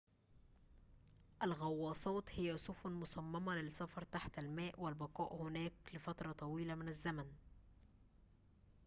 الغواصات 1.43 2.29
هي 2.39 2.57
سفن 2.57 2.91
مصممة 2.91 3.55
للسفر 3.55 4.01
تحت 4.01 4.39
الماء 4.39 4.79
والبقاء 4.79 5.35
هناك 5.35 5.73
لفترة 5.95 6.31
طويلة 6.31 6.75
من 6.75 6.87
الزمن 6.87 7.25